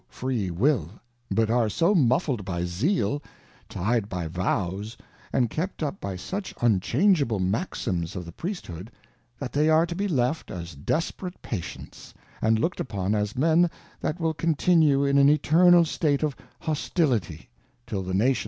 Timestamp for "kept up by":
5.47-6.15